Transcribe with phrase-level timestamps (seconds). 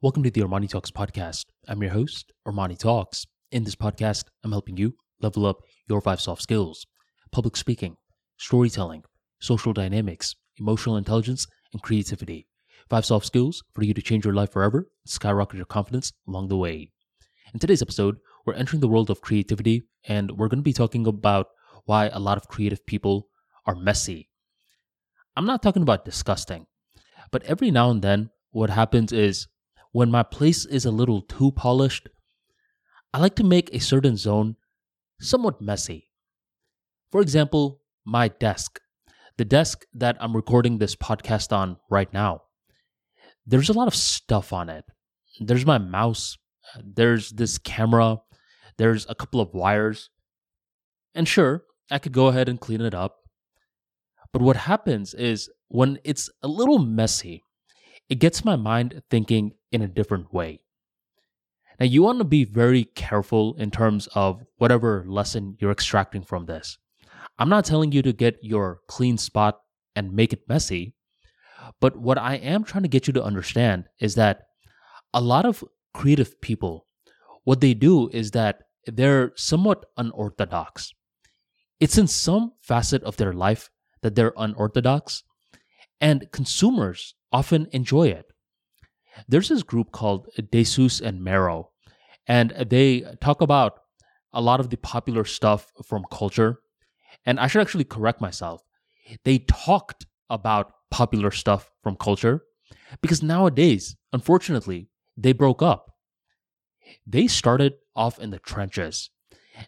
[0.00, 1.46] Welcome to the Armani Talks podcast.
[1.66, 3.26] I'm your host, Armani Talks.
[3.50, 5.56] In this podcast, I'm helping you level up
[5.88, 6.86] your five soft skills
[7.32, 7.96] public speaking,
[8.36, 9.02] storytelling,
[9.40, 12.46] social dynamics, emotional intelligence, and creativity.
[12.88, 16.46] Five soft skills for you to change your life forever and skyrocket your confidence along
[16.46, 16.92] the way.
[17.52, 21.08] In today's episode, we're entering the world of creativity, and we're going to be talking
[21.08, 21.48] about
[21.86, 23.30] why a lot of creative people
[23.66, 24.30] are messy.
[25.36, 26.66] I'm not talking about disgusting,
[27.32, 29.48] but every now and then, what happens is
[29.92, 32.08] when my place is a little too polished,
[33.12, 34.56] I like to make a certain zone
[35.20, 36.10] somewhat messy.
[37.10, 38.80] For example, my desk,
[39.38, 42.42] the desk that I'm recording this podcast on right now.
[43.46, 44.84] There's a lot of stuff on it.
[45.40, 46.36] There's my mouse,
[46.84, 48.18] there's this camera,
[48.76, 50.10] there's a couple of wires.
[51.14, 53.16] And sure, I could go ahead and clean it up.
[54.32, 57.42] But what happens is when it's a little messy,
[58.08, 60.60] it gets my mind thinking in a different way.
[61.78, 66.46] Now, you want to be very careful in terms of whatever lesson you're extracting from
[66.46, 66.76] this.
[67.38, 69.60] I'm not telling you to get your clean spot
[69.94, 70.94] and make it messy,
[71.80, 74.42] but what I am trying to get you to understand is that
[75.14, 75.62] a lot of
[75.94, 76.86] creative people,
[77.44, 80.92] what they do is that they're somewhat unorthodox.
[81.80, 83.70] It's in some facet of their life
[84.02, 85.22] that they're unorthodox,
[86.00, 88.26] and consumers often enjoy it.
[89.26, 91.70] There's this group called Desus and Mero,
[92.26, 93.80] and they talk about
[94.32, 96.60] a lot of the popular stuff from culture.
[97.24, 98.62] And I should actually correct myself.
[99.24, 102.42] They talked about popular stuff from culture
[103.00, 105.94] because nowadays, unfortunately, they broke up.
[107.06, 109.10] They started off in the trenches.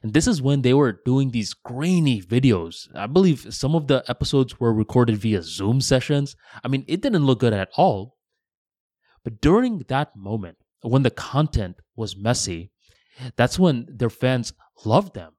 [0.02, 2.88] And this is when they were doing these grainy videos.
[2.94, 6.36] I believe some of the episodes were recorded via Zoom sessions.
[6.62, 8.16] I mean, it didn't look good at all.
[9.24, 12.70] But during that moment, when the content was messy,
[13.36, 14.52] that's when their fans
[14.84, 15.32] loved them.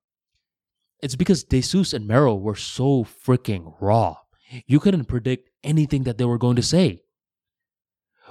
[1.02, 4.18] It's because Desus and Mero were so freaking raw.
[4.68, 7.02] You couldn't predict anything that they were going to say.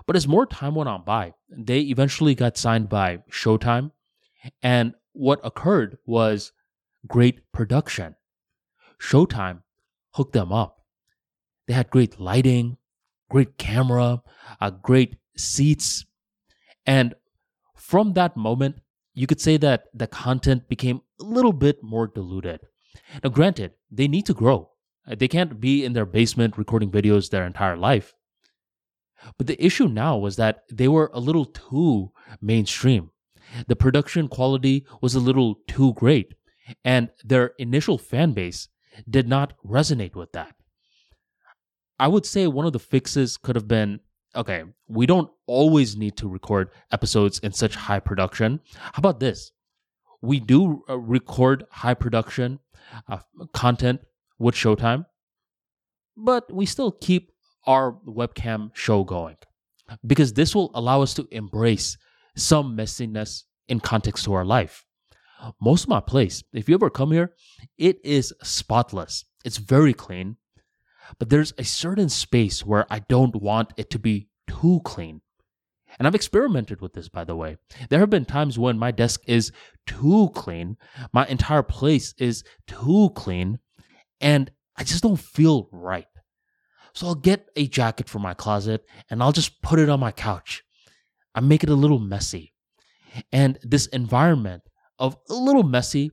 [0.06, 3.90] But as more time went on by, they eventually got signed by Showtime.
[4.62, 6.52] And what occurred was
[7.06, 8.14] great production.
[9.00, 9.62] Showtime
[10.14, 10.84] hooked them up.
[11.66, 12.76] They had great lighting,
[13.28, 14.22] great camera,
[14.60, 16.04] a great seats.
[16.86, 17.14] And
[17.74, 18.80] from that moment,
[19.14, 22.60] you could say that the content became a little bit more diluted.
[23.22, 24.70] Now, granted, they need to grow.
[25.06, 28.14] Uh, they can't be in their basement recording videos their entire life.
[29.36, 33.10] But the issue now was that they were a little too mainstream.
[33.66, 36.34] The production quality was a little too great,
[36.84, 38.68] and their initial fan base
[39.08, 40.54] did not resonate with that.
[41.98, 44.00] I would say one of the fixes could have been
[44.34, 48.60] okay, we don't always need to record episodes in such high production.
[48.76, 49.52] How about this?
[50.22, 52.58] We do uh, record high production
[53.08, 53.18] uh,
[53.52, 54.00] content
[54.38, 55.06] with Showtime,
[56.16, 57.32] but we still keep
[57.66, 59.36] our webcam show going
[60.06, 61.96] because this will allow us to embrace
[62.36, 64.84] some messiness in context to our life.
[65.60, 67.32] Most of my place, if you ever come here,
[67.78, 69.24] it is spotless.
[69.44, 70.36] It's very clean
[71.18, 75.20] but there's a certain space where I don't want it to be too clean.
[75.98, 77.56] And I've experimented with this, by the way.
[77.88, 79.52] There have been times when my desk is
[79.86, 80.76] too clean,
[81.12, 83.58] my entire place is too clean,
[84.20, 86.06] and I just don't feel right.
[86.92, 90.12] So I'll get a jacket from my closet and I'll just put it on my
[90.12, 90.62] couch.
[91.34, 92.52] I make it a little messy.
[93.32, 94.62] And this environment
[94.98, 96.12] of a little messy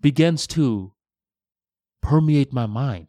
[0.00, 0.92] begins to
[2.06, 3.08] permeate my mind.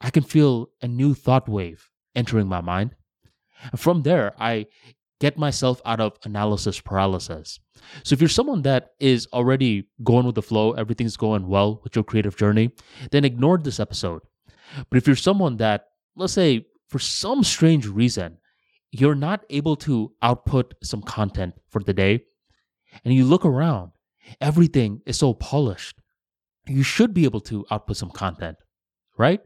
[0.00, 2.96] I can feel a new thought wave entering my mind.
[3.70, 4.66] And from there, I
[5.20, 7.60] get myself out of analysis paralysis.
[8.04, 11.94] So if you're someone that is already going with the flow, everything's going well with
[11.94, 12.70] your creative journey,
[13.10, 14.22] then ignore this episode.
[14.88, 18.38] But if you're someone that, let's say, for some strange reason,
[18.92, 22.24] you're not able to output some content for the day,
[23.04, 23.92] and you look around,
[24.40, 26.00] everything is so polished
[26.68, 28.56] you should be able to output some content,
[29.18, 29.40] right?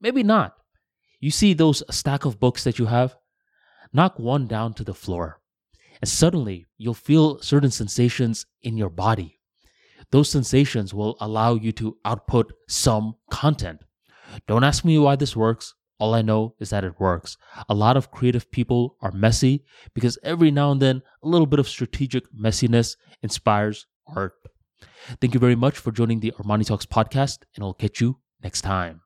[0.00, 0.54] Maybe not.
[1.20, 3.16] You see those stack of books that you have?
[3.92, 5.40] Knock one down to the floor,
[6.00, 9.38] and suddenly you'll feel certain sensations in your body.
[10.10, 13.80] Those sensations will allow you to output some content.
[14.46, 15.74] Don't ask me why this works.
[15.98, 17.38] All I know is that it works.
[17.68, 19.64] A lot of creative people are messy
[19.94, 24.34] because every now and then a little bit of strategic messiness inspires art.
[25.20, 28.62] Thank you very much for joining the Armani Talks podcast, and I'll catch you next
[28.62, 29.05] time.